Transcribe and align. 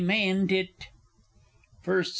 Mayn't 0.01 0.51
it? 0.51 0.87
_First 1.85 2.01
S. 2.07 2.09